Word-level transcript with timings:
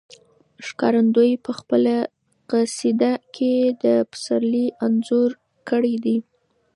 ښکارندوی 0.67 1.31
په 1.45 1.51
خپله 1.59 1.95
قصیده 2.49 3.13
کې 3.35 3.53
د 3.83 3.85
پسرلي 4.11 4.65
انځور 4.85 5.31
کړی 5.69 5.95
دی. 6.05 6.17